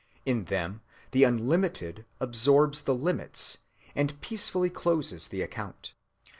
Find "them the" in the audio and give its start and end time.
0.45-1.23